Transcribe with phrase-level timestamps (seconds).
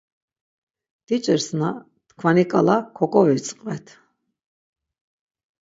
[1.05, 1.69] Diç̌irsna
[2.07, 3.87] tkvani ǩala koǩovitzqvert.